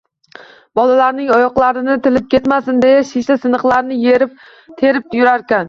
[0.79, 4.33] Bolalarning oyoqlarini tilib ketmasin deya shisha siniqlarini
[4.83, 5.59] terib yurarkan